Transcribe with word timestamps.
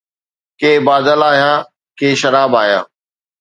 ڪي 0.59 0.71
بادل 0.87 1.21
آيا، 1.33 1.51
ڪي 1.97 2.09
شراب 2.21 2.51
آيا 2.63 2.79